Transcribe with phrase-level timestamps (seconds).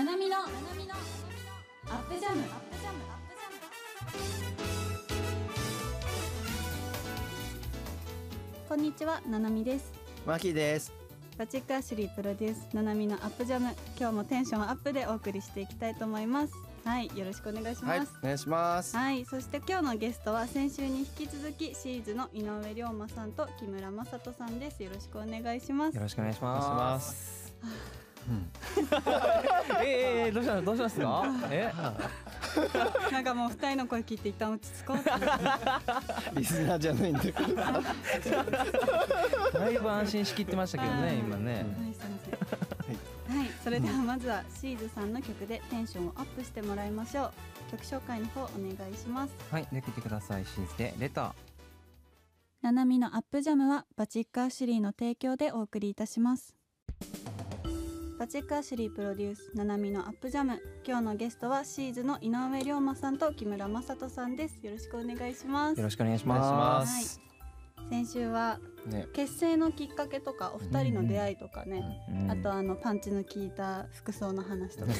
[0.00, 2.42] ななみのアップジャム。
[8.68, 9.92] こんにちはななみです。
[10.24, 10.92] マキです。
[11.36, 13.74] バチックアシュリープロデュースななみのアップジャム。
[13.98, 16.54] 今日もテンションアップでお送りしていきたいと思います
[16.84, 18.96] はいよろしくお願いしはいます、お願いします。
[18.96, 26.54] はい、そして今日のゲストは先週に引き続きシーズの井上龍馬さんと木村雅人さんですよろしくお願いしますよろしくお願いしま。
[26.54, 27.50] ますす。
[29.82, 31.24] えええどうしたのどうしますか？
[31.50, 31.72] え？
[33.12, 34.98] なんかもう二人の声聞いて一旦落ち着こう
[36.38, 37.54] リスナーじゃないんだけど。
[39.58, 41.54] だいぶ安心しきってましたけどね今ね。
[41.54, 42.69] はい、すみません。
[43.70, 47.32] はい、それではまずはシーズさんの曲でテンションをアップしてもらいましょう。
[47.70, 49.34] 曲紹介の方お願いします。
[49.50, 50.44] はい、で聞いてください。
[50.44, 51.32] シーズでレター。
[52.62, 56.56] ななみのアップジャムはバチックアシュリーの提供でお送りいたします。
[58.18, 66.38] バチックアシュリープロデュースななみのアップジャム今日のゲストはシーズの井上龍馬さんと木村雅人さんですよろしくお願いしますよろしくお願いしま。
[66.38, 67.20] ますす。
[67.88, 69.06] 先週はね。
[69.12, 74.98] 結成のきっかけとかお二人の出会いとかね、うんあとあのパンチの効いた服装の話とかね。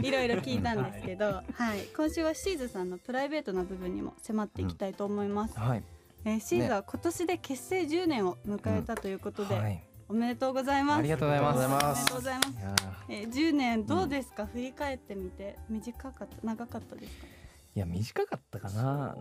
[0.02, 1.42] いろいろ聞いたんですけど、は
[1.76, 5.82] い、今週はシーズさんのプライベートな部分にも迫っていきたいと思います、はい。
[6.24, 9.82] えーシーズは今年で結成10年を迎えたということで、はい。
[10.10, 10.98] おめでとうございます。
[11.00, 11.60] ありがとうございます。
[11.60, 13.12] ありがとうございまおめでとうございます。
[13.12, 15.56] いえー、10年どうですか、振り返ってみて。
[15.68, 17.37] 短かった長かったですか？
[17.78, 19.16] いや短かったかな。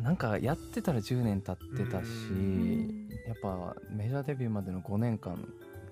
[0.00, 0.10] な。
[0.12, 0.16] ん。
[0.16, 5.36] かやってたら10年経ってたしん、やっぱメジャーデビューまでの5年間っ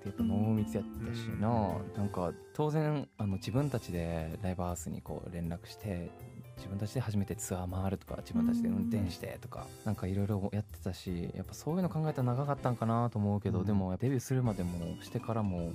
[0.01, 6.13] てやっぱ濃密やったしな、なんか当然あの自分たちでライブハウスにこう連絡して
[6.59, 13.67] 自分たちで初めてツアー回るとか自分たちで運転してとか、なんかいろいろやってたしやっぱそういうの考えたら長かったんかなと思うけど、うん。
[13.67, 15.73] でもデビューするまでもしてからも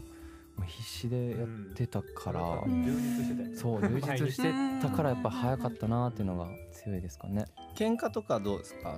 [0.64, 2.84] 必死でやってたから、うん。
[2.84, 7.46] 充実してたそう充実してたからやっぱ早かったなっていうのが強いですかね。
[7.76, 8.98] 喧嘩とかどうですか？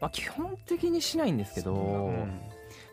[0.00, 2.10] まあ、基本的にしないんですけど、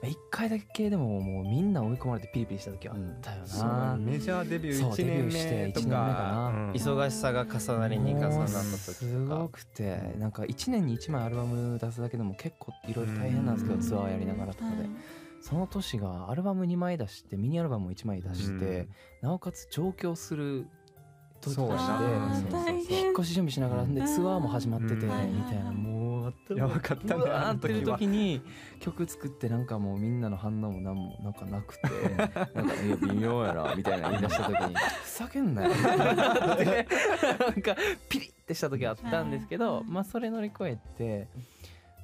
[0.04, 3.68] 一回だけでももうみんな追い込まれてピリピリした時あったよそう。
[3.70, 6.14] な、メジャーデビュー1そうデビュ年ーして目と一年目かな。
[6.14, 6.72] かうん。
[6.72, 9.50] 忙しさが重なりに重なった時すごか。
[9.54, 10.32] くてなん。
[10.32, 13.56] か1年に1枚アルバム出すだけでも結構いろいろ大変なん。
[13.56, 13.82] ですけど、うん。
[13.82, 14.90] ツアーやりながらとかで、はい
[15.48, 18.88] その年がアルバム2枚出してミニアルバムを1枚出して、
[19.22, 20.66] なおかつ上京する
[21.40, 24.08] 時そうとそう引っ越し準備しながらでうん。
[24.08, 25.10] ツアーも始まっててみうん
[25.44, 28.42] たいなもうやばかったねあのってる時は時に
[28.80, 31.90] 曲作ってなんかもうみんなの反応もなんもなんかなくて。
[32.56, 34.74] なんか「いや微妙やな」みたいな言い出した時に
[35.04, 36.88] 「ふざけんなよ」って。
[37.40, 37.76] なんか
[38.10, 41.28] ピリってした時あったんですけどまあそれ乗り越えて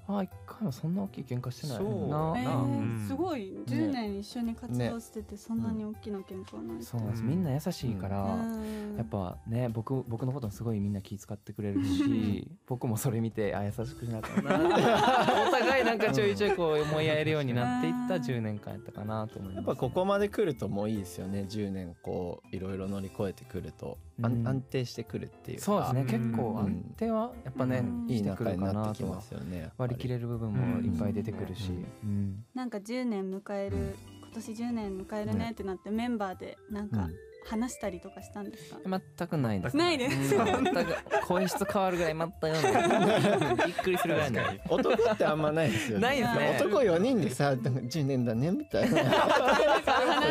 [0.07, 1.77] ああ一回もそんな大きい喧嘩してない。
[1.77, 3.63] なえなー、すごい。
[3.65, 7.21] 10年一緒に活動しててそんなに大きな喧嘩はない、そうなんです。
[7.21, 8.95] うんみんな優しいから、うん。
[8.97, 14.55] やっぱね僕僕のこともすごいみんな気遣ってくれるし僕もそれ見てあ優しくしなきゃな。
[15.47, 19.65] お互いなんかちょいちょいこう思い合えるようになっていった10年間やったかなと思います。
[19.65, 21.45] やっぱここまで来るともういいですよね。
[21.49, 24.47] 10年こういろいろ乗り越えてくると、うん。
[24.47, 25.63] 安定してくるっていうか。
[25.65, 26.01] そうですね。
[26.01, 26.07] うん。
[26.07, 28.09] 結構安定はやっぱね、うん。
[28.09, 29.69] いい仲になっかなとはてきますよね。
[29.77, 32.09] 割り切れる部分もいっぱい出てくるし、うん。
[32.09, 33.93] うんなんか10年迎える、うん。
[34.23, 35.49] 今年10年迎えるね。
[35.51, 37.15] ってなってメンバーでなんかうん。
[37.43, 38.77] 話したりとかしたんですか、
[39.17, 39.75] 全くないです。
[39.75, 40.95] ないですうん全く
[41.25, 43.17] 声質変わるぐらい全くな。
[43.17, 46.03] い びっくりするぐらいない男ってあんまないですよね。
[46.03, 46.57] ないですね。
[46.59, 48.99] 男4人でさ、なんか10年だねみたいな。
[49.03, 49.83] 話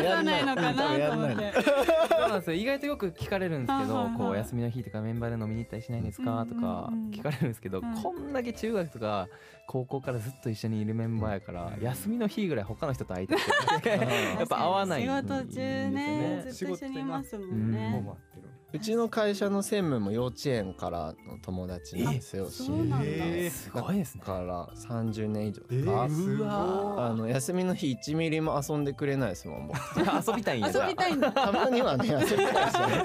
[0.05, 1.53] さないのかなと思って。
[1.61, 2.53] そうなんですよ。
[2.55, 6.45] 意外とよく聞かれるんですけどこう休みの日とかメンバーで飲みに行ったりしないんですか？
[6.47, 8.01] とか聞かれるんですけどうん。
[8.01, 9.27] こんだけ中学とか
[9.71, 13.89] 高校からずっと一緒にいるメンバーやから休みの日ぐらい他の人と会いたくて
[14.37, 15.01] やっぱ合わない。
[15.03, 16.51] 仕事中ねうん。
[16.51, 17.71] ずっと一緒にいますもんうん。
[17.71, 22.49] ね、もう待ってるうちの会社の専務も幼稚園からの友達なんですよ。
[22.49, 24.21] そうなんだ、えーすごいですね。
[24.25, 29.77] だから30年以上えか、あの休みの日1ミリも遊んでくれないですもん僕。
[29.99, 31.31] 遊びたいんや遊びたいんだ。
[31.31, 32.87] たまにはね遊びたいですよ。
[32.87, 33.03] ね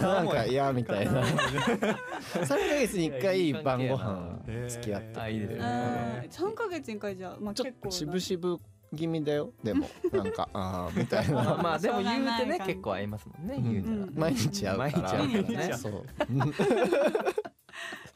[0.00, 1.22] なんか嫌みたいな。
[1.24, 8.20] 3ヶ月に1回晩ご飯付き合ってあいいですねうん3ヶ月に1回じゃまあちょっと結構な。
[8.20, 8.60] 渋々
[8.96, 9.52] 気味だよ。
[9.62, 13.72] でも なんかああみたいまあなまあでも言うてね感結構合いますもんねうん。
[13.72, 13.96] 言うたら。
[13.96, 14.88] うん毎日会うから。
[14.90, 15.72] 毎日会うからね。
[15.74, 16.04] そう。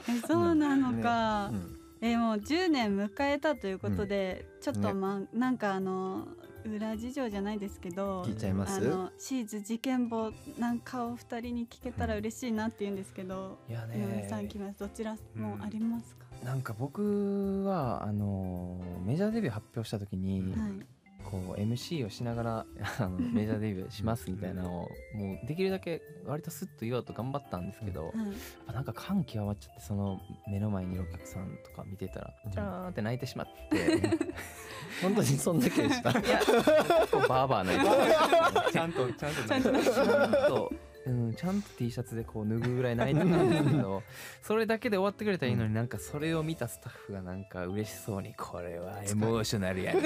[0.09, 1.79] えそうなのか、うん。
[2.01, 6.29] えもう10年迎えたということで、ちょっとまあなんかあの
[6.67, 8.77] 裏事情じゃないですけど聞いちゃいます？
[8.77, 20.73] あのシーズ事件簿なんかを二人に聞けたら嬉しいなって言うんですけど、いや井上ねさん来ますどちらもありますか、なんか僕はあのメジャーデビュー発表した時に、はい。
[21.25, 22.67] こう MC をしながら
[23.01, 28.37] あの メジャーデビューしますみたいなのをもうできるだけ割とスッと言おうと頑張ったんですけど、やっはい。
[28.67, 33.79] ぱなんか感極まっちゃってその目の前にいるお客さんとか見てたらチャーンって泣いてしまって
[35.01, 36.11] 本当にそんだけでした。
[36.11, 36.21] いや。
[37.27, 40.73] バーバー泣いてちゃんとちゃんとちゃんとちゃんと、
[41.07, 44.03] うん、ちゃんと T シャツでこう脱ぐぐらい泣いてたんですけど
[44.43, 50.01] それだけで終わってくれたらいいのになんかそれを見たスタッフがなんか嬉しそうにこれはエモーショナルやね。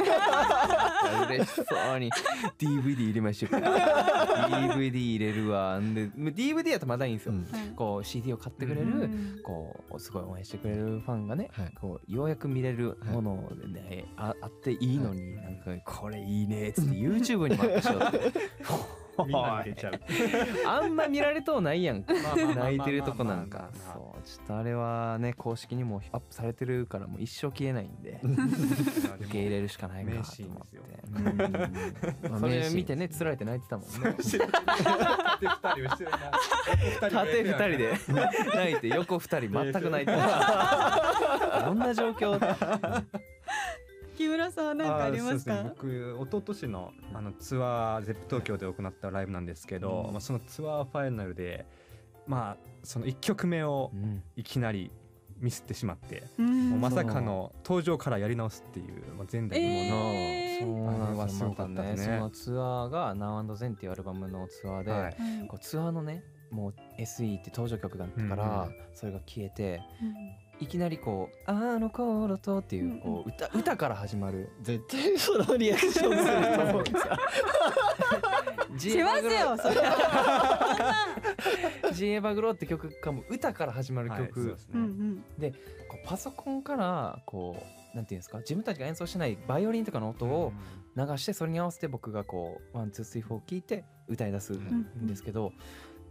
[1.29, 2.11] 嬉しそうに。
[2.59, 3.59] DVD 入れましょうか。
[3.59, 5.79] DVD 入れるわ。
[5.79, 7.45] んで DVD やとまだいいんですよ、うん。
[7.45, 7.69] はい。
[7.77, 9.41] こう CD を買ってくれる、うん。
[9.43, 11.73] こうすごい応援してくれるファンがね、はい。
[11.81, 18.39] こうようやく見れるものでね、ああっていいのに、なんかこれいいねっつって YouTube にもアップしようって
[19.25, 20.01] みんなに出ちゃう。
[20.67, 22.15] あんま見られとうないやんか。
[22.57, 23.71] 泣いてるとこなんか。
[23.73, 28.21] そうちょっとあれはね公式にもアップされてるからもう一生消えないんで。
[29.21, 30.79] 受け入れるしかないかなと思って。
[32.39, 33.95] それ見てねつられて泣いてたもんね。
[34.19, 34.29] 縦
[35.49, 37.93] 二人縦二人で。
[38.55, 41.65] 泣いて横二人全く泣いてない。
[41.65, 42.39] どんな状況？
[44.19, 45.53] 木村さんは何かありますか？
[45.53, 50.13] あーそうですね、僕一昨年のあのツアーゼップ東京で行ったライブなんですけど、うん。
[50.13, 51.65] まあ、そのツアーファイナルで
[52.27, 54.25] まあその1曲目をうん。
[54.35, 54.91] いきなり
[55.39, 56.81] ミスってしまって、うん。
[56.81, 61.95] まさかの登場からやり直すっていう、まあ、前代未聞の、えー。
[61.95, 65.03] ねそのツアーが Now and Then っていうアルバムのツアーで、はい。
[65.03, 65.15] はい
[65.47, 68.75] こうツアーのねもう SE って登場曲があったから、うん。
[68.95, 75.19] それが消えてうんいきなりこう「あの頃と」っていうこう歌歌から始まる絶対。
[75.19, 76.13] そのリアクションする
[76.57, 76.85] と思う。
[78.77, 79.75] ジしますよそれ
[81.93, 83.23] G エバグロって曲がも。
[83.29, 84.57] う歌から始まる曲、
[85.39, 85.53] で
[85.89, 87.57] こうパソコンからこ
[87.95, 88.39] うなんていうんですか？
[88.39, 90.53] 自分たちが演奏してないバイオリンとかの音を
[90.97, 95.53] 流してそれに合わせて僕がこう one two three four 聞いて歌い出すんですけど、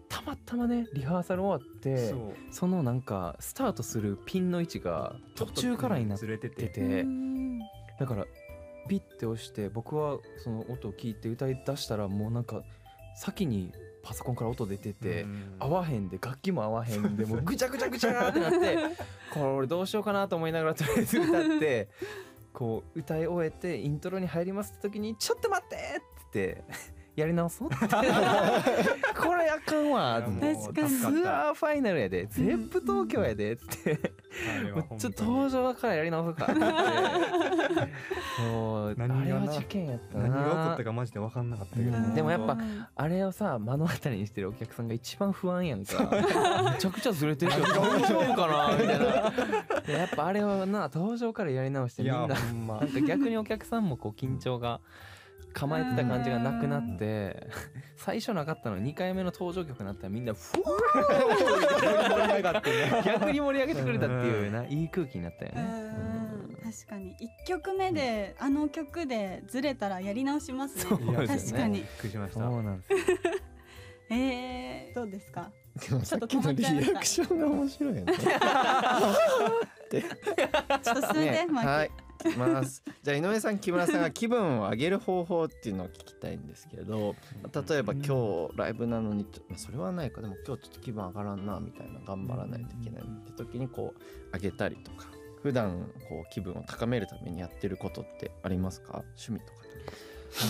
[0.09, 2.13] たまたまねリハーサル終わって
[2.51, 7.05] そのなんかスタートするピンの位置が途中からになっててて
[7.99, 8.25] だから
[8.87, 12.63] ピッて押して僕はその音を聞いて歌い出したらもうなんか
[13.17, 13.71] 先に
[14.03, 15.25] パソコンから音出てて。
[15.59, 18.77] 合わへんで楽器も合わへんで もうぐちゃぐちゃぐちゃってなって
[19.33, 21.89] これ俺どうしようかなと思いながらとりあえず歌って
[22.53, 26.63] こう歌い終えてイントロに入りますって時に「ちょっと待って!」って言って
[27.17, 27.87] やり直そうって。
[29.19, 30.21] これあかんわ。
[30.21, 30.89] 確かに。
[30.89, 32.27] ツアーファイナルやで。
[32.27, 33.99] ゼップ東京やでって。
[34.71, 36.53] もうちょっと登場からやり直そうか
[38.39, 40.27] もう何あれは事件やったな。
[40.27, 42.13] 何が起こったかマジで分かんなかったけど、うん。
[42.13, 42.85] でもやっぱうん。
[42.95, 46.03] あれをさ目の当たりにしてるお客さんが一番不安やんか。
[46.71, 49.31] めちゃくちゃずれてるけど大丈夫かなみたいな。
[49.81, 52.27] でやっぱあれはな登場からやり直していみんな。
[52.67, 52.79] ま。
[52.79, 54.81] なんか逆にお客さんもこう緊張が
[55.59, 57.47] 構えてた感じがなくなって
[57.97, 60.67] 最初なかったの2回目の登場曲になったらみんなふわ
[62.09, 65.63] 盛り上がってねー 逆に盛り上げてくれたっていうないい空気になったようね。
[65.63, 66.71] ん。
[66.71, 67.15] 確かに。
[67.19, 70.97] 一曲目であの曲でずれたらやり直しますね。
[71.17, 71.27] ね。
[71.27, 71.79] 確かに。
[71.79, 72.39] びっくりしました。
[72.41, 72.97] そうなんですよ。
[74.09, 75.51] えー、どうですか？
[75.89, 78.13] でもさっきのリアクションが面白いよね。
[80.83, 81.69] ちょっと進めて、マイク。
[81.71, 82.83] はいいきます。
[83.03, 87.15] じゃあ井上さん木村さんが気分を上げる方法っていうのを聞きたいんですけど
[87.69, 90.21] 例えば今日ライブなのにまあそれはないか。
[90.21, 95.07] でも今日ちょっと気分上がらんなみたいな頑張らないといけないって時にこう上げたりとか
[95.43, 99.03] 普段こう気分を高めるためにやってることってありますか？
[99.17, 99.59] 趣味とか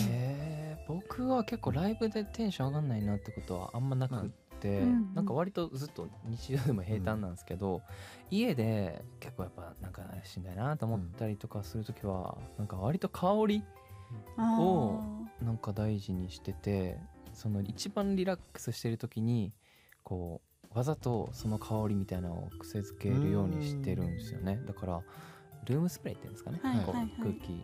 [0.10, 4.34] へー僕は結構ライブでテンション上がんないなってことはあんまなくて、うん
[4.64, 7.82] うんなんか割とずっと日常でも平坦なんですけど、
[8.30, 13.64] 家で結構やっぱなんかしんどいなと思ったりとかする時は、なんか割と香り
[14.38, 15.02] あを
[15.42, 16.98] なんか大事にしてて
[17.34, 19.54] その一番リラックスしてる時に
[20.04, 20.42] こ
[20.74, 24.60] うわざとその香りみたいなのを癖づけるようにしてるんですよね。
[24.66, 25.02] だから
[25.66, 27.12] ルームスプレーっていうんですかね、はいはいはい。
[27.20, 27.64] 空気に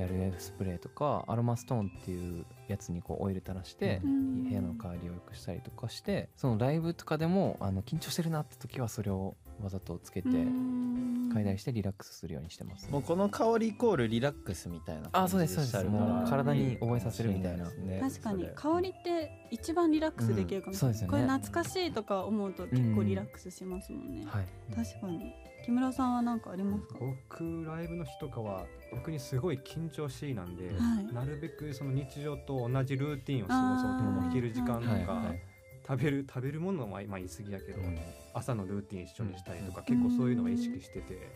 [0.00, 11.12] やるスプレーとかアロマストーンっていうやつにこうオイル垂らしてうん部屋の香りを良くしたりとかしてそのライブとかでもあの緊張してるなって時はそれをわざとつけてーうん。
[11.32, 15.84] 嗅いだりしてリラックスするようにしてます、もうこの香りイコールリラックスみたいなあそうですそうです。
[15.90, 17.64] もう体に覚えさせるみたいな。
[17.70, 21.10] ね確かに香りって一番リラックスできるかもしれない、うんそうですよね。
[21.10, 24.46] これ懐かしいとか思うと結構リラックスしますもんね、はい。
[24.74, 25.32] 確かに
[25.64, 26.98] 木村さんは何かありますか？
[26.98, 31.14] 僕ライブの日とかは逆にすごい緊張しいなんで、はい。
[31.14, 35.42] なるべくその日常と同じルーティンを過ごそうとあーも弾ける時間とか、はいはい。
[35.86, 37.98] 食べる食べるものはまあ言い過ぎやけど、うん。
[38.34, 39.96] 朝のルーティン一緒にしたりとか、うん。
[39.96, 41.30] 結構そういうのを意識してて、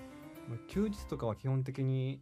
[0.48, 2.20] まあ休日とかは基本的に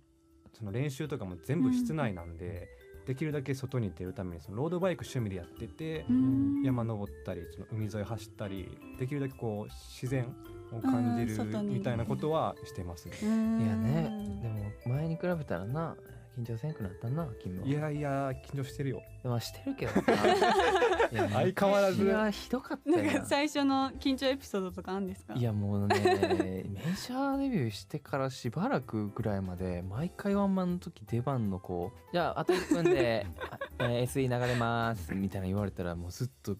[0.52, 2.68] その練習とかも全部室内なんで、
[3.06, 6.62] できるだけ外に出るためにそのロードバイク趣味でやってて、うん。
[6.62, 10.34] 山登ったりその海沿い走ったりできるだけこう自然
[10.76, 13.16] を感じるみたいなことはしてますね。
[13.20, 15.96] いやねでも前に比べたらな
[16.36, 17.66] 緊張せんくなったな君は。
[17.66, 19.02] いやいや緊張してるよ。
[19.22, 19.92] まあしてるけど。
[19.92, 20.00] さ
[21.12, 22.02] いや相変わらず。
[22.02, 25.34] 昔はひどかったなんよか最初の緊張エピソードとかあるんですか？
[25.34, 25.96] いやもうね
[26.68, 36.56] メジャーデビューしてからしばらくぐらいまで毎回ワンマンの時出番のこうじゃああと1分で、あ えー SE 流れますみたいな言われたらもうずっと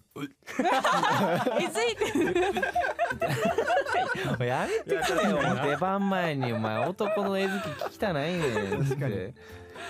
[1.59, 2.33] えずいてる
[4.25, 5.39] もう やめてくれよ。
[5.71, 7.55] 出番前にお前男の絵好き
[7.85, 9.13] 聞きたないねん確かに。
[9.15, 9.33] って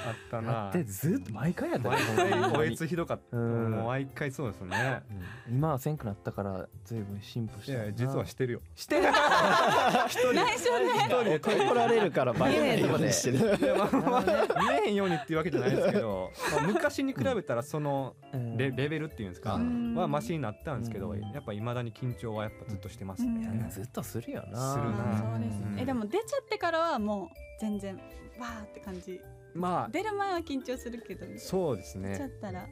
[0.08, 1.88] あったやなってずっと毎回やった。
[1.90, 2.54] よ毎ほんまに。
[2.54, 3.72] 回おえつひどかった、うん。
[3.72, 5.02] もう毎回そうですね。
[5.48, 5.56] うん。
[5.56, 8.62] 今はせんくなったから随分進歩しいや実はしてるよ。
[8.76, 9.04] してる。
[9.12, 9.14] 内
[10.14, 10.36] 緒で。
[10.96, 13.38] 一人で怒られるからバレないようにしてる。
[14.60, 18.58] 見えへんようにっていうわけじゃないですけど、まあ、昔に比べたらそのうん。
[18.58, 19.96] レレベルっていうんですか、うん。
[19.96, 21.22] はマシになったんですけど、うん。
[21.32, 23.42] やっぱいまだに緊張はやっぱずっとしてますうん。
[23.42, 24.74] ね、ずっとするよな。
[24.74, 25.14] するな。
[25.14, 25.76] あそうですうん。
[25.76, 27.28] ねえでも出ちゃってからはもう
[27.60, 27.96] 全然
[28.40, 29.22] わーって感じ
[29.56, 32.68] まあ出る前は緊張するけどそうです出ちゃねったら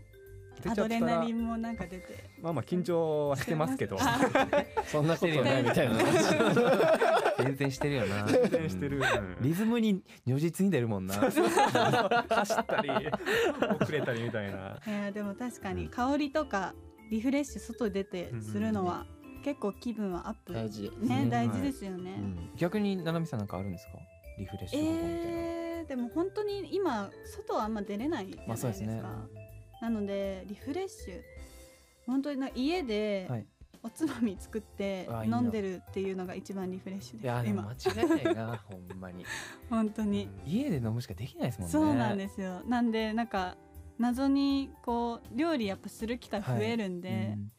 [0.61, 2.29] 出アちゃったらドレナリンもなんか出て。
[2.41, 3.97] まあまあ緊張はしてますけど。
[3.99, 4.19] あ
[4.85, 5.95] そんなことないみたいな。
[7.39, 8.27] 全然してるよな。
[8.27, 9.03] 全然してる、うん。
[9.03, 11.15] うんリズムに如実に出るもんな。
[11.15, 12.89] 走ったり
[13.81, 14.77] 遅れたりみたいな。
[14.85, 16.75] いやでも確かに香りとか
[17.09, 19.05] リフレッシュ外出てするのは
[19.43, 20.91] 結構気分はアップ大事。
[21.01, 21.29] ねうん。
[21.29, 22.49] 大事ですよね、うん。
[22.55, 23.93] 逆に七海さんなんかあるんですか？
[24.37, 29.03] リフレッシュ方法みたいな、えー、でも本当に今外はあんま出れないじゃないまあですか、そうですね。
[29.81, 31.21] なのでリフレッシュ。
[32.05, 33.45] 本当にな家ではい。
[33.85, 37.63] おつまみ作って飲んでるっていうのが一番リフレッシュいやです今。
[37.63, 39.25] でも間違いないな ほんまに。
[39.69, 41.71] 本当に、家で飲むしかできないですもんね。
[41.71, 42.61] そうなんですよ。
[42.63, 43.57] なんでなんか
[43.99, 47.51] 謎にこう料理やっぱする機会増えるんで、うん。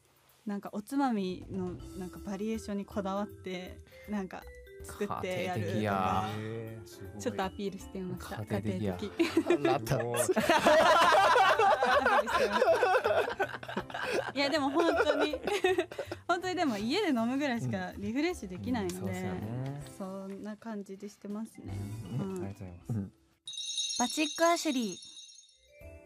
[0.47, 3.79] なんかおつまみのなんかバリエーションにこだわって
[4.09, 4.43] なんか
[4.83, 5.55] 作ってや。
[5.55, 6.79] る
[7.19, 8.37] ちょっとアピールしてみました。
[8.43, 8.97] 家庭的や。
[8.99, 9.11] 家
[9.57, 9.95] 庭的。
[14.33, 15.37] いやでも本当に。
[16.27, 19.81] 本当にでも家で飲むぐらいしかリフレッシュできないので、うんそうですよね。
[19.97, 21.73] そんな感じでしてますね、
[22.19, 22.35] うん。
[22.37, 22.43] うん。
[22.43, 23.09] ありがとうございま
[23.45, 23.99] す。
[23.99, 24.97] バチックアシュリー。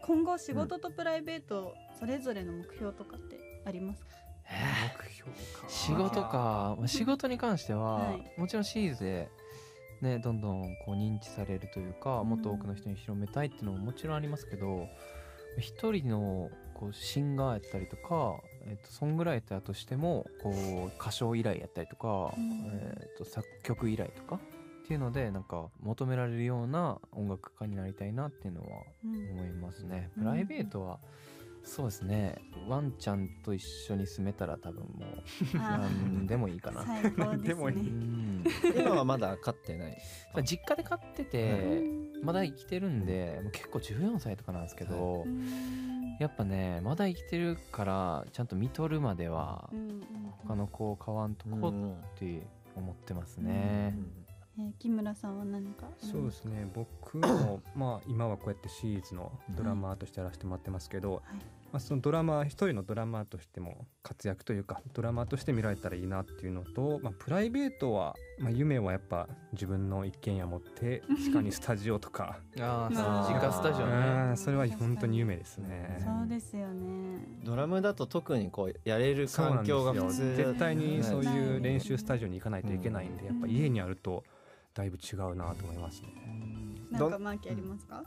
[0.02, 4.10] 今後仕事とプライベートそれぞれの目標とかってありますか、
[4.50, 5.68] 目標か。
[5.68, 8.40] 仕事か、まあ、仕事に関しては、はい。
[8.40, 9.28] もちろんシーズで
[10.00, 14.88] ねどんどんこう認知されるというか、もっと多くの人に広めたいっていうのももちろんありますけど
[15.58, 22.70] 一人のこうシンガーやったりとか、えっとソングライターとしてもこう歌唱依頼やったりとか、うん。
[22.72, 29.30] えっと作曲依頼とかっていうのでなんか求められるような音楽家になりたいなっていうのはうん。
[29.30, 30.10] 思いますね。
[30.16, 30.22] うん。
[30.24, 30.98] プライベートは、
[31.64, 32.36] そうですね。
[32.68, 35.22] ワンちゃんと一緒に住めたら多分もう
[35.58, 36.84] あ何でもいいかな。
[36.84, 37.48] 最高ですね。
[37.48, 37.76] でもいい。
[37.76, 38.44] うん。
[38.76, 39.98] 今はまだ飼ってない。
[40.44, 41.82] 実家で飼ってて
[42.22, 45.46] まだ生きてるんでもう結構14歳とかなんですけど、うん
[46.20, 50.02] やっぱねまだ生きてるからちゃんと見とるまではうんうん
[50.46, 53.96] 他の子を飼わんとこうんって思ってますね。
[54.60, 56.70] えー木村さんは何かそうですね。
[56.74, 61.22] 僕も まあ今はこうやってシリーズのドラマーとしてやらせてもらってますけど、はい。
[61.72, 72.40] まあ、そのドラマー一人のドラマーとしても活躍というかドラマーとして見られたらいいなっていうのと、まあ、プライベートは、まあ、夢はやっぱ自分の一軒家持って地下に スタジオとか。
[72.58, 73.32] ああー。
[73.32, 74.32] 実家スタジオうね。
[74.32, 75.96] んそれは本当に夢ですね。
[76.04, 77.20] そうですよね。
[77.44, 80.34] ドラムだと特にこうやれる環境が普通。
[80.36, 81.56] 絶対にそうないい。
[81.58, 84.24] う練習スタジオに行かないといけないんで、うんやっぱ家にあると
[84.74, 86.08] だいぶ違うなと思いますね。
[86.90, 88.04] なんかマーキーありますか？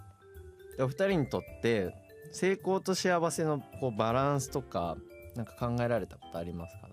[0.80, 1.94] お二人にとって
[2.32, 4.98] 成功と幸せのこうバランスとか
[5.36, 6.90] なんか考えられたことありますか？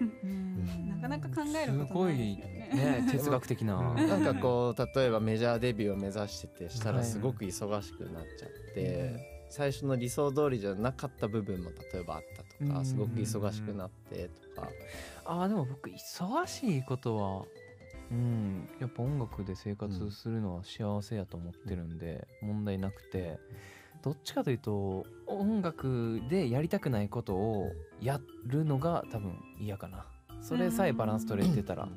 [0.00, 3.00] なかなか考えるすごことないいですよね。
[3.02, 3.76] ね 哲学的な。
[3.76, 9.18] うんなんかこう例えばメジャーデビューを目指しててしたはいらすごく忙しくなっちゃって、
[9.50, 12.84] 最初の理想通りじゃなかった部分も例えばあったとか、うん。
[12.84, 14.68] すごく忙しくなってとか、
[15.24, 17.44] あーでも僕忙しいことは
[18.10, 18.68] うん。
[18.80, 23.38] やっぱ音楽で生活するのは幸せやと思ってるんで、問題なくて
[24.02, 30.06] どっちかというと音楽でやりたくないことをやるのが多分嫌かな。
[30.40, 31.88] それさえバランス取れてたら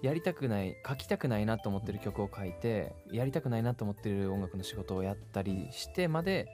[0.00, 6.48] やりたくない書きたくないなと思ってる曲を書いてやりたくないなと思ってる音楽の仕事をやったりしてまで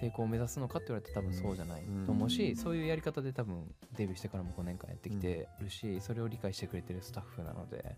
[0.00, 2.56] 成功を目指すのかって言われたら多分そうじゃないと思うし、うん。
[2.56, 7.96] そういうやり方で多分デビューしてからも5年間やってきてるし、それを理解してくれてるスタッフなので、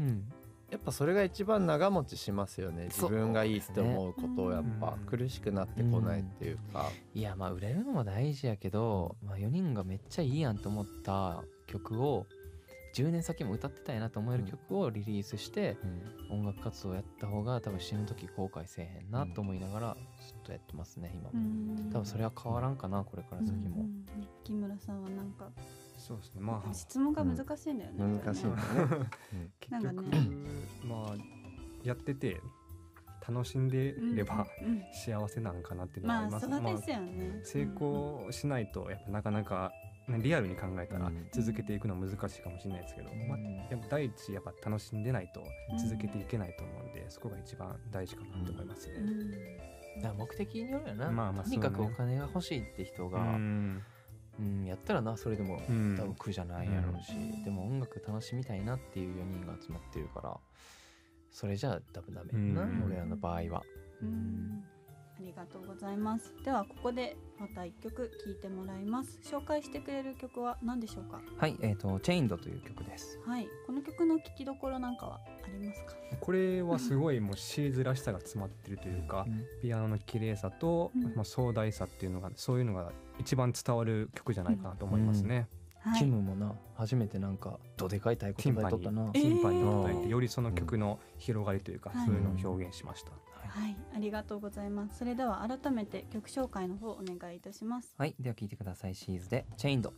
[0.00, 0.24] うん、
[0.70, 5.06] やっぱそれが一番長持ちしますよね自分がいいって思うことをやっぱうん。
[5.06, 12.26] 苦しくなってこないっていうか、いやまあ売れるのも大事やけど、まあ、4人がめっちゃいいやんと思った曲を
[12.96, 15.76] 10年先も歌ってたいなと思える曲をリリースして
[16.30, 23.84] 音楽活動やった方が多分死ぬ時後悔せえへんなと思いながらずっとやってますね今も、多分それは変わらんかなこれから先も、
[24.44, 25.50] 木村さんはなんか
[25.98, 26.40] そうですね。
[26.40, 28.62] まあ質問が難しいんだよね、難しいんだね、
[29.60, 30.10] 結局、ね
[30.84, 31.16] まあ
[31.84, 32.40] やってて
[33.28, 41.28] 楽しんでればうんうん幸せなんかなっていうのはあまあります、そうですよね、成功しないとやっぱなかなか、ね、リアルに考えたらうん。
[41.32, 43.38] 続けていくのは難しいかもしれないですけど、まあ、
[43.70, 45.42] やっぱ第一やっぱ楽しんでないと
[45.78, 48.94] 続けていけないと思うんで、そこが一番大事かなと思いますね。
[48.98, 49.30] うん。
[50.02, 53.82] だから目的によるよな、まあまあとにかくお金が欲しいって人が、ううん
[54.38, 55.96] んやったらなそれでもうん。
[55.98, 57.42] 多分苦じゃないやろうし、うん。
[57.44, 60.36] でも音楽楽しみたいなっていう4人が集まってるから
[61.30, 62.54] それじゃあ多分ダメうん。
[62.54, 63.62] やな、俺らの場合は。
[64.02, 64.62] うん
[65.18, 66.34] ありがとうございます。
[66.44, 69.18] ではここでまた一曲聴いてもらいます。
[69.24, 71.22] 紹介してくれる曲は何でしょうか？
[71.38, 73.18] はい、えっ、と、チェインドという曲です。
[73.24, 73.48] はい。
[73.66, 75.94] この曲の聴きどころなんかはありますか？
[76.20, 79.26] これはすごいもうシーズらしさが詰まってるというか、
[79.62, 81.14] ピアノの綺麗さと、うん。
[81.14, 85.48] まあ、壮大さっていうのがそういうのが一番伝わる曲じゃないかなと思いますね。
[85.80, 85.98] はい。
[85.98, 89.02] キムもな、初めてなんか、どでかい太鼓叩いとったな。
[89.02, 89.12] えー。
[89.12, 92.06] ティン叩いてよりその曲の広がりというか、はい。
[92.06, 93.12] そういうのを表現しました。
[93.12, 93.20] はい
[93.96, 94.98] ありがとうございます。
[94.98, 97.94] それでは改めて曲紹介の方お願いいたします。
[97.96, 98.94] はい、では聴いてください。
[98.94, 99.92] シーズで、チェインド。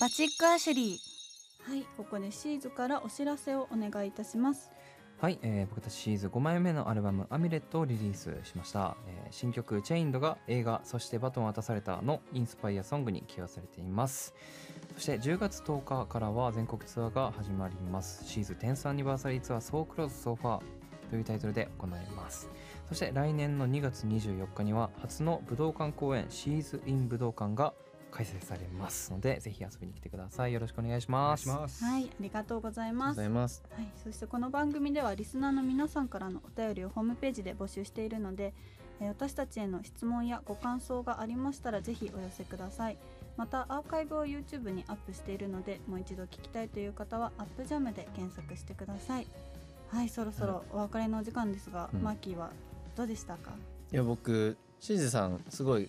[0.00, 1.70] バチックアシュリー。
[1.70, 4.70] はいここでシーズからお知らせをお願いいたします。
[5.18, 14.34] はい、えー僕たちシーズ5枚目のアルバム「アミュレット」をリリースしました、えー新曲「チェインド」が映画「そしてバトンを渡された」のインスパイアソングに起用されています。
[14.94, 18.24] そして10月10日からは全国ツアーが始まります。
[18.26, 20.60] シーズ 10th アニバーサリーツアー「So Close So Far」
[21.14, 22.50] というタイトルで行います。
[22.88, 27.72] そして来年の2月24日には初の武道館公演シーズイン武道館が
[28.10, 30.52] 開催されますのでぜひ遊びに来てください。
[30.52, 31.84] よろしくお願いしお願ますいします。
[31.84, 33.20] はいありがとうございます。
[33.20, 33.28] はい、
[34.02, 38.52] そしてこの番組ではリスナーの皆さんからのお便りをホームページで募集しているので、
[39.00, 42.98] えー私たちへの質問やご感想がありましたらぜひお寄せください。
[43.36, 49.26] またアーカイブを YouTube にアップしているのでもう一度聞きたいという方はアップジャムで検索してください
[49.94, 52.02] はいそろそろお別れのお時間ですが、うん。
[52.02, 52.50] マーキーは
[52.96, 53.52] どうでしたか？
[53.92, 55.88] いや僕シーズさんすごい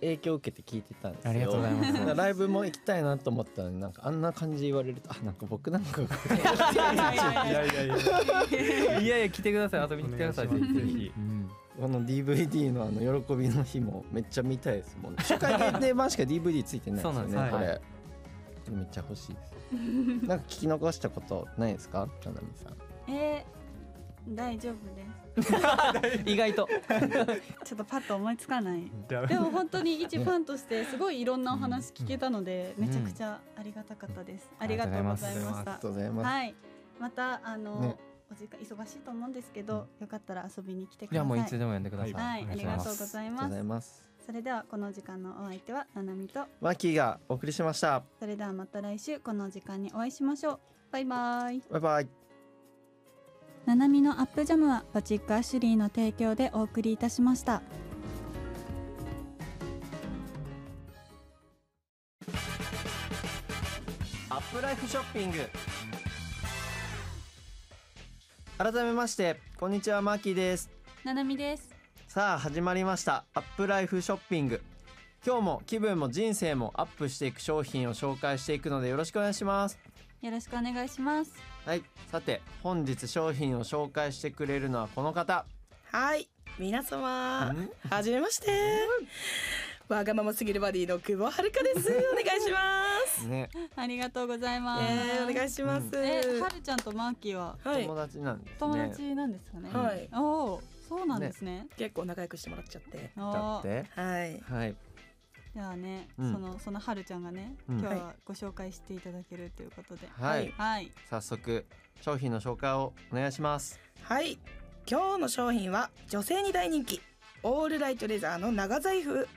[0.00, 1.30] 影響を受けて聞いてたんですよ。
[1.30, 1.92] ありがとうございます。
[1.92, 6.04] だからライブも行きたいなと思ったのになんかあんな感じ言われるとあなんか僕なんか い
[6.76, 9.18] やいやいやいや。
[9.18, 9.88] いや来てください。
[9.90, 10.48] 遊びに来てください。
[10.48, 11.50] ぜひ、うん。
[11.80, 17.52] この DVD のあの喜びの日もめっちゃ見たいですもん、ね、初回限定版しか DVD ついてないですよねそうなんです。
[17.52, 17.78] これ、はい。
[17.78, 17.82] こ
[18.70, 20.26] れめっちゃ欲しいです。
[20.26, 22.06] なんか聞き残したことないですか？
[22.22, 22.76] かなみさん
[23.10, 25.20] えー、大丈夫です。
[26.26, 26.68] 意外と。
[27.64, 28.90] ちょっとパッと思いつかない。
[29.08, 32.86] でも本当に一ファンとしてすごいいろんなお話聞けたので、うん。
[32.86, 34.50] めちゃくちゃありがたかったです。
[34.58, 35.28] ありがとうございました。
[35.28, 35.78] ありが。
[35.78, 36.54] とうございます、はい、
[36.98, 37.96] またあの、ね。
[38.32, 41.38] お時間忙しいと思うんですけど、よかったら遊びに来てくいやださい。
[41.38, 43.48] もういつでも呼んでください、はい、ありがとうございます。
[43.48, 44.10] ございます。
[44.24, 48.04] それではこの時間のお相手はななみと、マッキーがお送りしました。
[48.20, 50.60] それではまた来週この時間にお会いしましょう。
[50.92, 51.60] バイバイ。
[51.70, 52.19] バイバイ
[53.70, 57.62] ななみのアップジャムはバチックアシュリーの提供でお送りいたしました。
[64.28, 65.38] アップライフショッピング。
[68.58, 70.68] 改めましてこんにちはマーキーです。
[71.04, 71.70] ななみです。
[72.08, 73.24] さあ始まりました。
[73.34, 74.60] アップライフショッピング。
[75.24, 79.78] 今日も気分も人生もアップしていく商品を紹介していくのでよろしくお願いします
[80.22, 81.32] よろしくお願いします。
[81.64, 85.46] はいさて本日商品を紹介してくれるのはこの方
[85.90, 86.28] はい、
[86.58, 88.48] 皆様ん、はじめまして。
[89.88, 91.90] わがまますぎるバディの久保遥です。
[92.12, 92.60] お願いしま
[93.08, 93.26] す。
[93.26, 94.84] ねありがとうございます。
[94.84, 95.88] えー、お願いします。
[95.94, 97.56] え、はるちゃんとマーキーは？
[97.64, 99.70] はい友、達なんですね友達なんですかね。
[99.72, 100.20] はいお
[100.52, 101.66] お、そうなんですね。
[101.76, 103.10] 結構仲良くしてもらっちゃって。
[103.16, 104.76] だってはい、はい
[105.54, 106.32] ではね、うん。
[106.32, 107.80] そのそのはるちゃんがね、うん。
[107.80, 111.66] 今日はご紹介していただけるということで、はい、はい、早速
[112.00, 113.80] 商品の紹介をお願いします。
[114.02, 114.38] はい、
[114.88, 117.00] 今日の商品は女性に大人気。
[117.42, 119.28] オールライトレザーの長財布。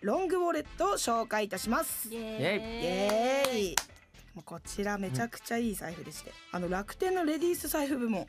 [0.00, 2.08] ロングウォレットを紹介いたします。
[2.08, 2.16] イイ。
[2.16, 2.24] エイ。
[2.24, 3.76] エーイ。
[4.34, 8.26] もうこちらめちゃくちゃいい財布でして、あの楽天のレディース財布部門うん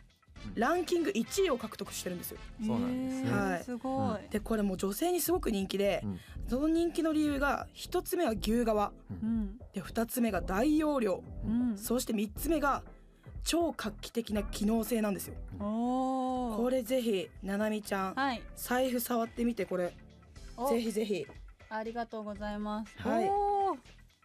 [0.55, 2.37] ランキング1位を獲得してるんですよ。
[2.65, 3.31] そうなんですね。
[3.31, 3.63] はい。
[3.63, 6.19] すごい、でこれもう女性にすごく人気で、うん。
[6.47, 8.91] その人気の理由が一つ目は牛革。
[9.21, 9.57] うん。
[9.73, 11.23] で二つ目が大容量。
[11.45, 11.77] うん。
[11.77, 12.83] そして三つ目が
[13.43, 15.35] 超画期的な機能性なんですよ。
[15.59, 18.41] これぜひななみちゃんはい。
[18.55, 19.93] 財布触ってみてこれ。
[20.57, 20.69] お。
[20.69, 21.25] ぜひぜひ。
[21.69, 22.95] ありがとうございます。
[22.97, 23.29] はい。
[23.29, 23.58] おー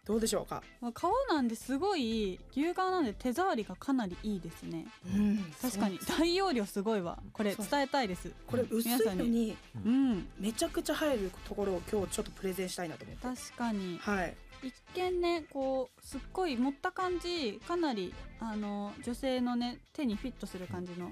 [0.05, 0.61] どうでしょうか？
[0.81, 4.85] まあ革なんですごい牛革なんで手触りがかなりいいですね。
[5.05, 5.53] うん。
[5.61, 5.99] 確かに。
[5.99, 7.17] 大容量すごいわ。
[7.33, 8.31] これ伝えたいです。
[8.45, 10.27] これ薄いのにうん。
[10.39, 13.41] めちゃくちゃ入るところを今日ちょっとプレゼンしたいなと思って。
[13.41, 13.97] 確かに。
[13.99, 14.35] はい。
[14.63, 21.11] 一見ねこうすっごい持った感じかなりあの女性のね手にフィットする感じの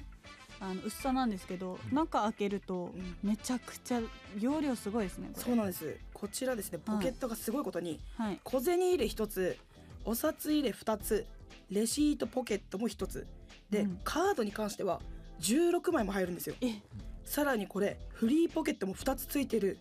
[0.64, 3.18] あの薄さなんですけど中開けるとうん。
[3.22, 4.02] めちゃくちゃ
[4.40, 5.98] 容量すごいですねそうなんです。
[6.14, 8.40] こちらですねポケットがすごいことにはい。
[8.44, 9.58] 小銭入れ一つ
[10.06, 11.26] お札入れ二つ
[11.70, 13.28] レシートポケットも一つ。
[13.70, 14.00] で、うん。
[14.04, 15.02] カードに関しては
[15.42, 16.56] 16枚も入るんですよ。
[16.62, 16.82] え。
[17.26, 19.78] さらにこれフリーポケットも2つついてる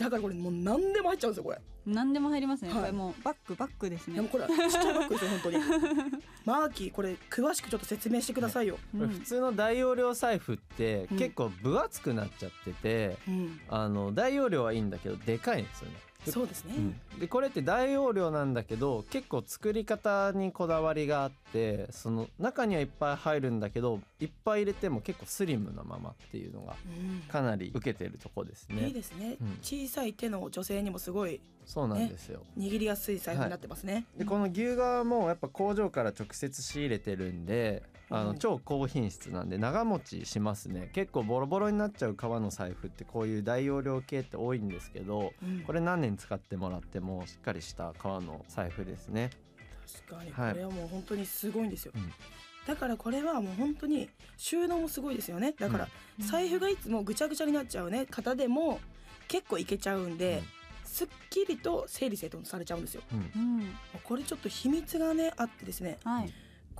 [0.00, 1.60] だからこれもう何でも入っちゃうんですよこれ。
[1.86, 2.80] 何でも入りますね、はい。
[2.80, 4.14] これもうバッグバッグですね。
[4.14, 5.58] でもこれ ちっちゃいバッグですよ本当に。
[6.46, 9.00] マーキーこれ詳しくちょっと説明してくださいよ、うん。
[9.00, 11.18] これ普通の大容量財布ってうん。
[11.18, 15.96] 結構分厚くなっちゃってて、うん、あの大容量はいいんだけどでかいんですよね。
[16.24, 16.74] でそうですね、
[17.18, 27.20] でこれって大容量なんだけど結構作り方にこだわりがあってその中にはいっぱい入るんだけどいっぱい入れても結構スリムなままっていうのがうん。
[27.26, 28.88] かなり受けてるとこですね。
[28.88, 29.58] いいですね、うん。
[29.62, 32.42] 小さい手の女性にもすごいそうなんですよ。
[32.58, 38.26] 握りやすい財布になってますね、でこの牛革もやっぱ工場から直接仕入れてるんであうん。
[38.28, 40.90] の超高品質なんで長持ちしますね。
[40.92, 45.60] 結構ボロボロになっちゃう革の財布ってこういう大容量系って多いんですけどうん。
[45.60, 49.30] これ何年使ってもらってもしっかりした革の財布ですね。
[50.08, 50.30] 確かに。
[50.32, 50.52] はい。
[50.52, 52.12] これはもう本当にすごいんですよ、うん。
[52.66, 55.54] だからこれはもう本当に収納もすごいですよね。
[55.58, 56.26] だからうん。
[56.26, 58.06] 財布がいつもぐちゃぐちゃになっちゃうね。
[58.06, 58.80] 方でも
[59.28, 60.42] 結構いけちゃうんで、
[60.84, 63.02] すっきりと整理整頓されちゃうんですよ。
[63.12, 63.18] うん。
[63.18, 63.22] う
[63.62, 65.98] んこれちょっと秘密がねあってですね。
[66.04, 66.32] はい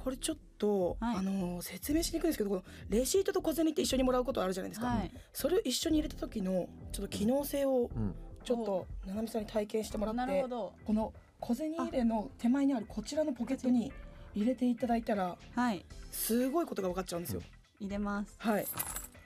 [0.02, 1.16] これちょっと、はい。
[1.16, 5.10] あのー説明しにくいんですけどこのレシートと小銭って一緒にもらうことあるじゃないですか、はい。
[5.32, 8.14] それを一緒に入れた時のちょっと機能性をうん。
[8.42, 10.72] ちょっとななみさんに体験してもらなってるほど。
[10.84, 13.92] この小銭入れの手前にあるこちらのポケットに
[14.34, 15.84] 入れていただいたらはい。
[16.10, 17.42] すごいことが分かっちゃうんですよ、
[17.78, 18.34] 入れます。
[18.38, 18.66] はい。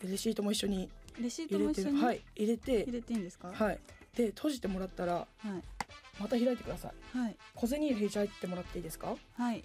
[0.03, 2.83] でレシートも一緒にレシート入れも一緒にてはい入れて。
[2.83, 3.49] 入れていいんですか？
[3.49, 3.67] はい。
[3.69, 3.79] はい
[4.17, 5.27] で閉じてもらったら
[6.21, 7.19] また開いてください。
[7.19, 7.37] はい。
[7.55, 9.15] 小銭入れ開いてもらっていいですか？
[9.35, 9.65] はい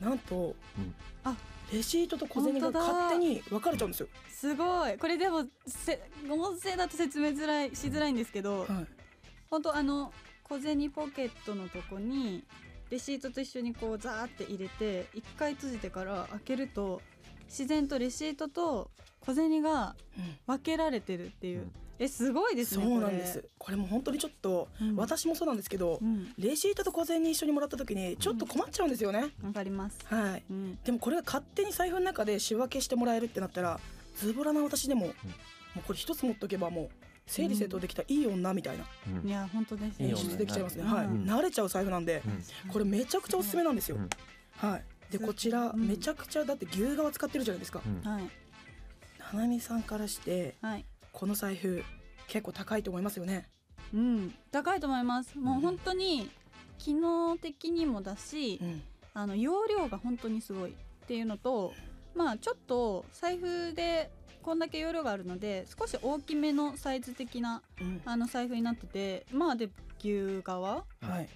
[0.00, 0.94] なんと、うん。
[1.24, 1.36] あ
[1.72, 4.98] レシートと小銭が勝手に分かれちゃうんですよ、すごい。
[4.98, 8.68] これでもせ音声だと説明づらいしづらいんですけどはい、
[9.50, 10.12] 本当あの
[10.44, 12.44] 小銭ポケットのとこに
[12.90, 17.00] レシートと一緒にこうザーって入れて一回閉じてから開けると
[17.46, 19.96] 自然とレシートと小銭が
[20.46, 23.44] 分けられてるっていう、うんえすごいですねそうなんです。
[23.58, 23.76] これ。
[23.76, 26.32] も本当にちょっと、うん、私もそうなんですけど、うん。
[26.38, 29.98] レシートと小銭一緒にもらった時にちょっと困っちゃうんですよね、わかります。
[30.06, 30.42] はい。
[30.50, 30.78] うん。
[30.84, 33.80] でもこれが勝手に財布の中で仕分けしてもらえるってなったら
[34.16, 35.12] ズボラな私でも、も
[35.78, 36.88] うこれ一つ持っとけばもう
[37.26, 38.84] 整理整頓できたいい女みたいな。
[39.22, 39.28] うん。
[39.28, 40.92] いや本当です演出できちゃいますね、うん。
[40.92, 41.24] はい、うん。
[41.24, 42.22] 慣れちゃう財布なんで、
[42.66, 42.72] うん。
[42.72, 44.08] これめちゃくちゃおすすめなんですよ、うん。
[44.56, 44.84] はい。
[45.10, 45.86] でこちらうん。
[45.88, 48.10] めちゃくちゃだって牛革使ってるじゃないですか、うん。
[48.10, 48.30] はい。
[49.32, 51.82] ななみさんからしてはいこの財布
[52.26, 53.48] 結構高いと思いますよね。
[53.94, 55.38] うん高いと思います。
[55.38, 56.28] もう本当に
[56.78, 58.82] 機能的にもだし、うん。
[59.14, 60.74] あの容量が本当にすごいっ
[61.06, 61.72] ていうのと
[62.16, 64.10] まあちょっと財布で
[64.42, 68.02] こんだけ容量があるので少し大きめのサイズ的なうん。
[68.04, 69.68] あの財布になっててまあで
[70.00, 70.84] 牛革は
[71.20, 71.28] い。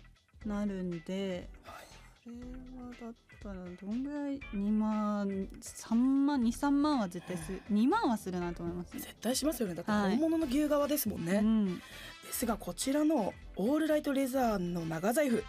[0.45, 1.87] なるんではい。
[2.25, 7.63] これはだったらどんぐらい？2万3万23万は絶対する。
[7.73, 9.01] 2万はするなと思いますね。
[9.01, 9.75] 絶対しますよね。
[9.75, 10.11] だってはい。
[10.11, 11.79] 本物の牛革ですもんね、うん。
[11.79, 11.83] で
[12.33, 15.45] すがこちらのオールライトレザーの長財布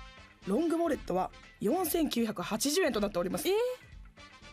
[0.48, 3.46] ロングウォレットは4980円となっております。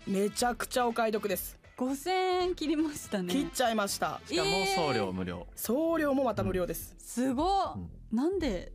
[0.07, 2.11] めちゃくちゃお買い得です、5000
[2.43, 3.33] 円切りましたね。
[3.33, 4.21] 切っちゃいました。
[4.27, 7.77] しかも送料無料、送料もまた無料です、すごっ、
[8.13, 8.73] なんで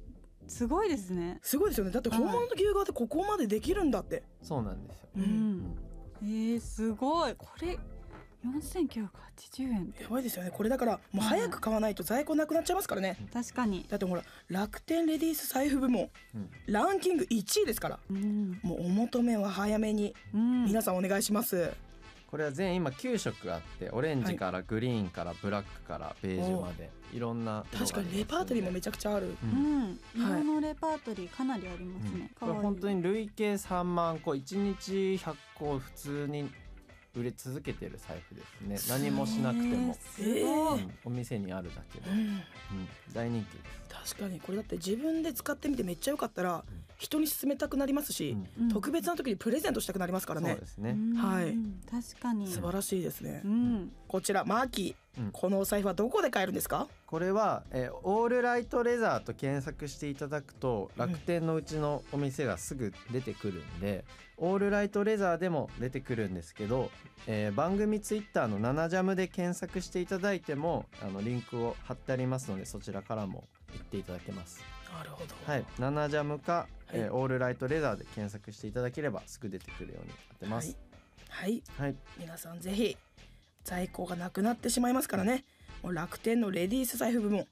[0.52, 1.40] すごいですね。
[1.42, 1.92] すごいですよね。
[1.92, 5.10] だって本物の牛革ってここまでできるんだって、そうなんですよ。
[5.16, 5.60] ううん。
[5.60, 5.78] ん
[6.22, 7.34] えー、すごい。
[7.38, 7.80] これ
[8.46, 9.08] 4980
[9.60, 9.94] 円。
[10.02, 10.52] やばいですよね。
[10.52, 13.18] これだからもう早く買わないと在庫なくなっちゃいますからね。
[13.34, 13.86] 確かに。
[13.88, 16.50] だってほら楽天レディース財布部門うん。
[16.68, 18.00] ランキング1位ですから。
[18.10, 20.14] うん、もうお求めは早めに。
[20.34, 21.72] うん、皆さんお願いします、
[22.32, 26.89] これは全今9色あってオレンジからグリーンからブラックからベージュまで。
[27.13, 29.28] いろんな確かにレパートリーもめちゃくちゃある。
[29.28, 30.00] ううん。
[30.15, 32.32] 色のレパートリーかなりありますね。
[32.39, 36.50] これ本当に累計3万個1日100個普通に
[37.13, 38.41] 売れ続けてる財布で
[38.78, 39.00] すね。
[39.02, 40.82] 何もしなくても、えーすごい。
[40.82, 40.91] うん。
[41.06, 42.17] お店にあるだけで、うん。
[42.17, 42.41] うん。
[43.13, 43.60] 大人気で
[44.08, 44.15] す。
[44.15, 44.39] 確かに。
[44.39, 46.63] これだって自分で使ってみてめっちゃ良かったら
[46.97, 48.63] 人に勧めたくなりますし、うん。
[48.63, 48.69] うん。
[48.69, 50.52] 特別な時にプレゼントしたくなりますからね。
[50.52, 51.13] そうですね、うん。
[51.15, 51.58] はい
[51.89, 52.47] 確かに。
[52.47, 53.91] 素晴らしいですね、うん。
[54.08, 55.32] こちらマーキー、うん。
[55.32, 56.88] このお財布はどこで買えるんですか？
[57.06, 64.06] これは、えーオールライトレザーと検索していただくと楽天のうちのお店がすぐ出てくるんで、
[64.38, 66.89] オールライトレザーでも出てくるんですけど、
[67.28, 73.43] えー番組ツイッターの「ナナジャム」で検索していただいてもあのリンクを貼ってありますのでそちらからも
[73.74, 74.63] 行っていただけます。
[74.93, 75.36] なるほど。
[75.45, 80.78] はい、ナナジャムか、えーはいオールライトレザーで検索していただければすぐ出てくるようになってます。
[81.30, 82.97] はい、はい、皆さんぜひ
[83.63, 85.45] 在庫がなくなってしまいますからね。
[85.84, 87.47] もう楽天のレディース財布部門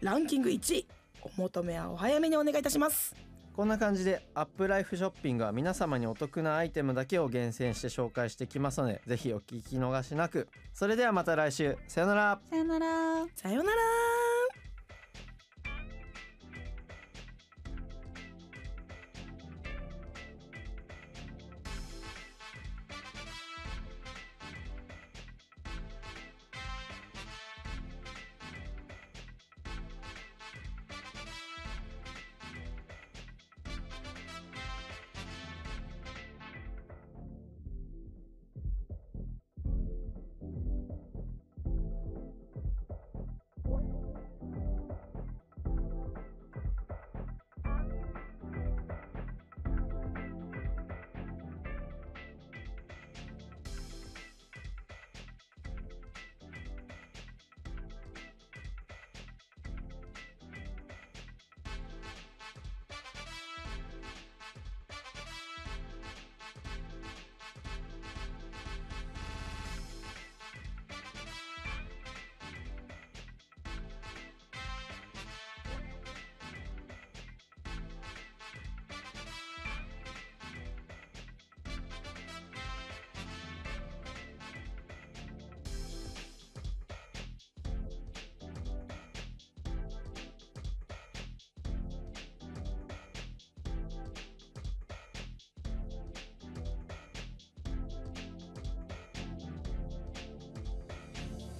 [0.00, 0.86] ランキング1位
[1.22, 3.14] お求めはお早めにお願いいたします。
[3.54, 10.48] こんな感じでアップライフショッピングは皆様にお得なアイテムだけを厳選して紹介してきますのでぜひお聞き逃しなく。
[10.72, 11.76] それではまた来週。
[11.88, 12.40] さよなら。
[12.48, 13.26] さよなら。
[13.34, 14.67] さようなら